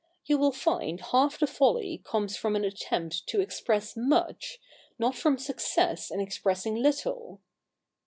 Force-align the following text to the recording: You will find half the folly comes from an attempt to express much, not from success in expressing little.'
You 0.25 0.39
will 0.39 0.51
find 0.51 0.99
half 0.99 1.37
the 1.37 1.45
folly 1.45 2.01
comes 2.03 2.35
from 2.35 2.55
an 2.55 2.65
attempt 2.65 3.27
to 3.27 3.39
express 3.39 3.95
much, 3.95 4.57
not 4.97 5.15
from 5.15 5.37
success 5.37 6.09
in 6.09 6.19
expressing 6.19 6.73
little.' 6.73 7.39